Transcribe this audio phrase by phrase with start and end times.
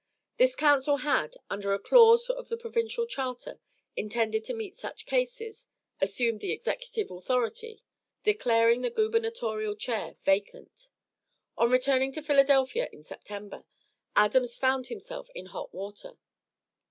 [0.37, 3.59] This council had, under a clause of the provincial charter
[3.95, 5.67] intended to meet such cases,
[5.99, 7.83] assumed the executive authority,
[8.23, 10.89] declaring the gubernatorial chair vacant.
[11.55, 13.63] On returning to Philadelphia in September,
[14.15, 16.17] Adams found himself in hot water.